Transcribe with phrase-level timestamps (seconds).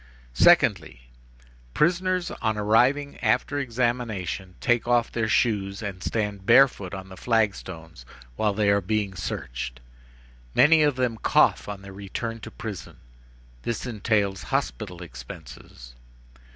[0.33, 1.11] "Secondly:
[1.75, 8.03] prisoners, on arriving after examination, take off their shoes and stand barefoot on the flagstones
[8.35, 9.79] while they are being searched.
[10.55, 12.97] Many of them cough on their return to prison.
[13.61, 15.93] This entails hospital expenses.